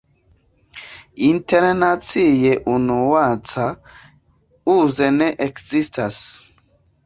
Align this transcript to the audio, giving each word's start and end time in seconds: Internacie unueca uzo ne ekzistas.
Internacie 1.31 2.53
unueca 2.75 3.65
uzo 4.79 5.07
ne 5.21 5.31
ekzistas. 5.51 6.23